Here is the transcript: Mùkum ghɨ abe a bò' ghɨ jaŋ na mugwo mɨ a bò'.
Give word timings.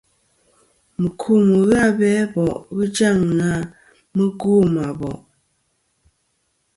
Mùkum 1.01 1.43
ghɨ 1.65 1.69
abe 1.87 2.07
a 2.21 2.23
bò' 2.33 2.61
ghɨ 2.75 2.83
jaŋ 2.95 3.17
na 3.39 3.47
mugwo 4.15 4.53
mɨ 4.73 4.81
a 4.89 4.91
bò'. 4.99 5.15